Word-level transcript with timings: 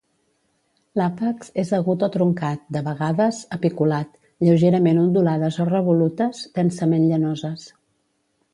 L'àpex 0.99 1.51
és 1.63 1.73
agut 1.77 2.05
o 2.07 2.09
truncat, 2.15 2.63
de 2.77 2.81
vegades, 2.87 3.41
apiculat, 3.57 4.17
lleugerament 4.47 5.01
ondulades 5.05 5.63
o 5.65 5.69
revolutes, 5.71 6.43
densament 6.59 7.09
llanoses. 7.13 7.71